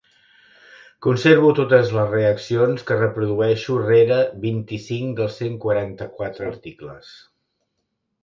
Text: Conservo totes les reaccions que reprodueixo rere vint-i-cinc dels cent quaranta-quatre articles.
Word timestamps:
Conservo 1.05 1.49
totes 1.59 1.91
les 1.97 2.07
reaccions 2.13 2.85
que 2.87 2.97
reprodueixo 3.01 3.77
rere 3.83 4.17
vint-i-cinc 4.47 5.13
dels 5.19 5.37
cent 5.41 5.61
quaranta-quatre 5.67 6.47
articles. 6.55 7.13